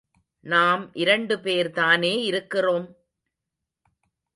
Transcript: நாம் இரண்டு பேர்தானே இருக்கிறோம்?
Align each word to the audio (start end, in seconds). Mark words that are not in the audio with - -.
நாம் 0.43 0.89
இரண்டு 0.93 1.37
பேர்தானே 1.37 2.23
இருக்கிறோம்? 2.23 2.87